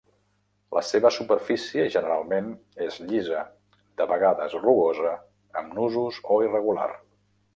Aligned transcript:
La 0.77 0.81
seva 0.91 1.09
superfície 1.17 1.83
generalment 1.95 2.47
és 2.87 2.97
llisa, 3.11 3.43
de 4.01 4.09
vegades 4.13 4.57
rugosa, 4.63 5.13
amb 5.63 5.79
nusos 5.81 6.21
o 6.37 6.41
irregular. 6.49 6.89